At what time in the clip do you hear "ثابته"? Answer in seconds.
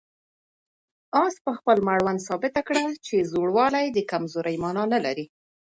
2.27-2.61